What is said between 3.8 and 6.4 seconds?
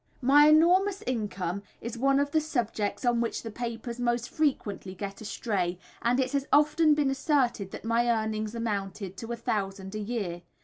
most frequently get astray, and it